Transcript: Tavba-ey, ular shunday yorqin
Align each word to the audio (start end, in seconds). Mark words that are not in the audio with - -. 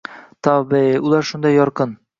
Tavba-ey, 0.47 0.97
ular 1.11 1.31
shunday 1.33 1.59
yorqin 1.59 1.99